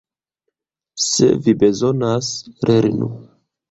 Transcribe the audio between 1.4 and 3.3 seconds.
vi bezonas lernu.